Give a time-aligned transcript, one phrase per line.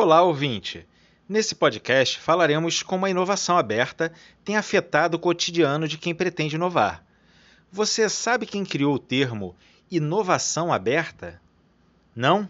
[0.00, 0.86] Olá, ouvinte!
[1.28, 4.12] Nesse podcast falaremos como a inovação aberta
[4.44, 7.04] tem afetado o cotidiano de quem pretende inovar.
[7.72, 9.56] Você sabe quem criou o termo
[9.90, 11.42] inovação aberta?
[12.14, 12.48] Não?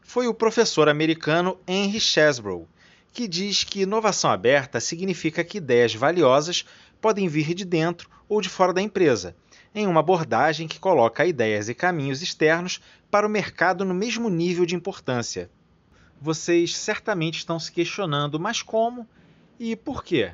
[0.00, 2.66] Foi o professor americano Henry Chesbrough,
[3.12, 6.64] que diz que inovação aberta significa que ideias valiosas
[7.02, 9.36] podem vir de dentro ou de fora da empresa,
[9.74, 14.64] em uma abordagem que coloca ideias e caminhos externos para o mercado no mesmo nível
[14.64, 15.50] de importância
[16.20, 19.06] vocês certamente estão se questionando, mas como
[19.58, 20.32] e por quê?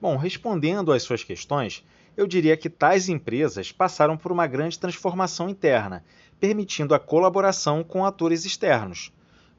[0.00, 1.84] Bom, respondendo às suas questões,
[2.16, 6.04] eu diria que tais empresas passaram por uma grande transformação interna,
[6.38, 9.12] permitindo a colaboração com atores externos,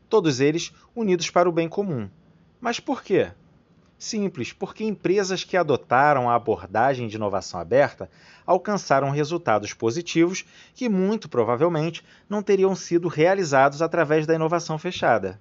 [0.10, 2.10] todos eles unidos para o bem comum.
[2.60, 3.32] Mas por quê?
[3.98, 8.10] Simples, porque empresas que adotaram a abordagem de inovação aberta
[8.48, 15.40] alcançaram resultados positivos que muito provavelmente não teriam sido realizados através da inovação fechada.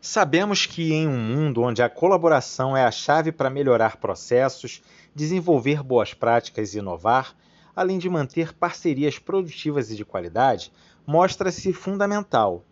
[0.00, 4.82] Sabemos que em um mundo onde a colaboração é a chave para melhorar processos,
[5.14, 7.36] desenvolver boas práticas e inovar,
[7.76, 10.72] além de manter parcerias produtivas e de qualidade,
[11.06, 12.64] mostra-se fundamental.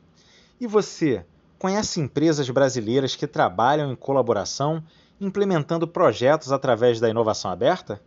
[0.61, 1.25] E você,
[1.59, 4.81] Conhece empresas brasileiras que trabalham em colaboração,
[5.21, 8.01] implementando projetos através da inovação aberta?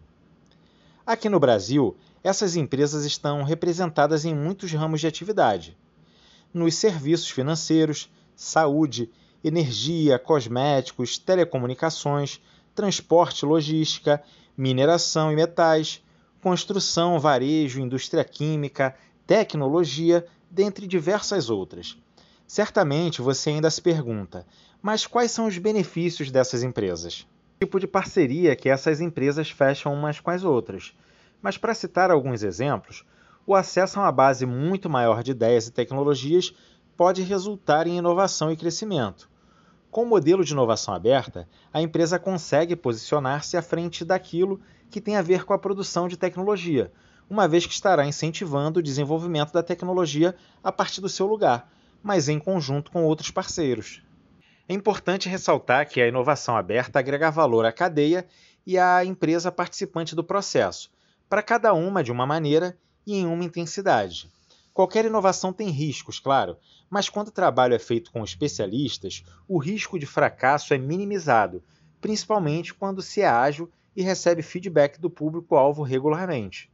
[1.06, 5.78] Aqui no Brasil, essas empresas estão representadas em muitos ramos de atividade.
[6.54, 8.10] Nos serviços financeiros,
[8.42, 9.08] saúde,
[9.44, 12.42] energia, cosméticos, telecomunicações,
[12.74, 14.22] transporte logística,
[14.58, 16.04] mineração e metais,
[16.42, 18.96] construção, varejo, indústria química,
[19.28, 21.96] tecnologia, dentre diversas outras.
[22.48, 24.46] Certamente você ainda se pergunta,
[24.82, 27.28] mas quais são os benefícios dessas empresas?
[27.58, 30.94] O tipo de parceria que essas empresas fecham umas com as outras.
[31.44, 33.06] Mas para citar alguns exemplos,
[33.46, 36.56] o acesso a uma base muito maior de ideias e tecnologias
[37.02, 39.28] pode resultar em inovação e crescimento.
[39.90, 45.16] Com o modelo de inovação aberta, a empresa consegue posicionar-se à frente daquilo que tem
[45.16, 46.94] a ver com a produção de tecnologia,
[47.28, 51.74] uma vez que estará incentivando o desenvolvimento da tecnologia a partir do seu lugar,
[52.04, 54.04] mas em conjunto com outros parceiros.
[54.70, 58.28] É importante ressaltar que a inovação aberta agrega valor à cadeia
[58.64, 60.92] e à empresa participante do processo,
[61.28, 64.30] para cada uma de uma maneira e em uma intensidade.
[64.74, 66.58] Qualquer inovação tem riscos, claro,
[66.90, 71.62] mas quando o trabalho é feito com especialistas, o risco de fracasso é minimizado,
[72.00, 76.72] principalmente quando se é ágil e recebe feedback do público-alvo regularmente.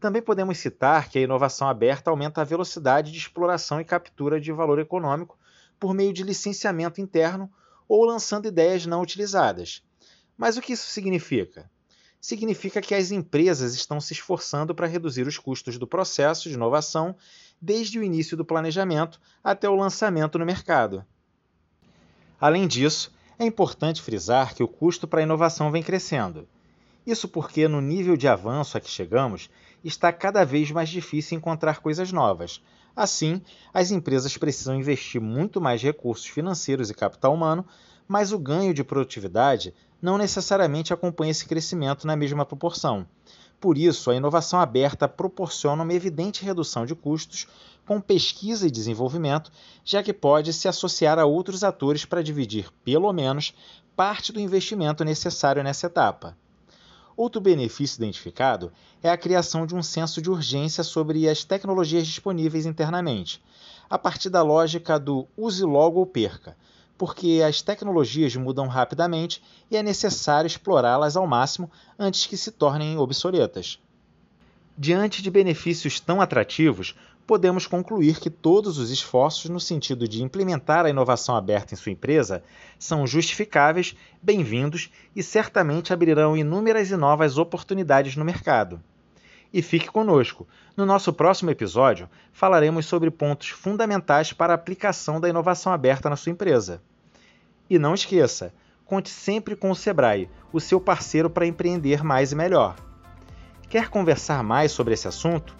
[0.00, 4.52] Também podemos citar que a inovação aberta aumenta a velocidade de exploração e captura de
[4.52, 5.38] valor econômico
[5.78, 7.50] por meio de licenciamento interno
[7.86, 9.82] ou lançando ideias não utilizadas.
[10.36, 11.70] Mas o que isso significa?
[12.20, 17.14] Significa que as empresas estão se esforçando para reduzir os custos do processo de inovação
[17.60, 21.04] desde o início do planejamento até o lançamento no mercado.
[22.40, 26.48] Além disso, é importante frisar que o custo para a inovação vem crescendo.
[27.06, 29.48] Isso porque, no nível de avanço a que chegamos,
[29.82, 32.62] está cada vez mais difícil encontrar coisas novas.
[32.94, 33.40] Assim,
[33.72, 37.64] as empresas precisam investir muito mais recursos financeiros e capital humano,
[38.06, 43.06] mas o ganho de produtividade não necessariamente acompanha esse crescimento na mesma proporção.
[43.60, 47.48] Por isso, a inovação aberta proporciona uma evidente redução de custos
[47.84, 49.50] com pesquisa e desenvolvimento,
[49.84, 53.54] já que pode se associar a outros atores para dividir, pelo menos,
[53.96, 56.36] parte do investimento necessário nessa etapa.
[57.16, 58.70] Outro benefício identificado
[59.02, 63.42] é a criação de um senso de urgência sobre as tecnologias disponíveis internamente,
[63.90, 66.56] a partir da lógica do use logo ou perca,
[66.98, 72.98] porque as tecnologias mudam rapidamente e é necessário explorá-las ao máximo antes que se tornem
[72.98, 73.80] obsoletas.
[74.76, 80.86] Diante de benefícios tão atrativos, podemos concluir que todos os esforços no sentido de implementar
[80.86, 82.42] a inovação aberta em sua empresa
[82.78, 88.82] são justificáveis, bem-vindos e certamente abrirão inúmeras e novas oportunidades no mercado.
[89.52, 90.46] E fique conosco.
[90.76, 96.16] No nosso próximo episódio, falaremos sobre pontos fundamentais para a aplicação da inovação aberta na
[96.16, 96.82] sua empresa.
[97.68, 98.52] E não esqueça,
[98.84, 102.76] conte sempre com o Sebrae, o seu parceiro para empreender mais e melhor.
[103.68, 105.58] Quer conversar mais sobre esse assunto?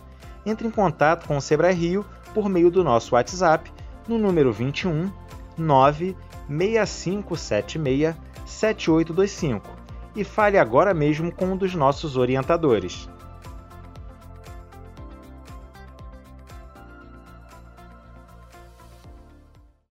[0.51, 3.71] entre em contato com o Sebrae Rio por meio do nosso WhatsApp
[4.07, 5.11] no número 21
[5.57, 8.15] 96576
[8.47, 9.79] 7825
[10.17, 13.09] e fale agora mesmo com um dos nossos orientadores.